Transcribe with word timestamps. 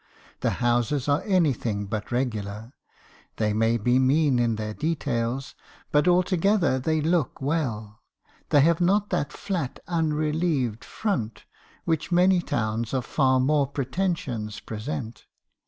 The 0.39 0.49
houses 0.65 1.07
are 1.07 1.21
anything 1.27 1.85
but 1.85 2.11
re 2.11 2.25
gular; 2.25 2.73
they 3.37 3.53
may 3.53 3.77
be 3.77 3.99
mean 3.99 4.39
in 4.39 4.55
their 4.55 4.73
details; 4.73 5.53
but 5.91 6.07
altogether 6.07 6.79
they 6.79 7.01
look 7.01 7.39
well; 7.39 8.01
they 8.49 8.61
have 8.61 8.81
not 8.81 9.11
that 9.11 9.31
flat 9.31 9.79
unrelieved 9.87 10.83
front, 10.83 11.45
which 11.85 12.11
many 12.11 12.41
towns 12.41 12.95
of 12.95 13.05
far 13.05 13.39
more 13.39 13.67
pretensions 13.67 14.59
present. 14.59 15.27